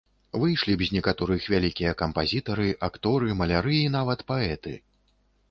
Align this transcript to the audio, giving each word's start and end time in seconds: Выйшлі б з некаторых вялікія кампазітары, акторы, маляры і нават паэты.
Выйшлі 0.43 0.73
б 0.81 0.87
з 0.87 0.95
некаторых 0.95 1.45
вялікія 1.55 1.91
кампазітары, 1.99 2.67
акторы, 2.89 3.37
маляры 3.43 3.77
і 3.83 3.93
нават 3.99 4.27
паэты. 4.35 4.73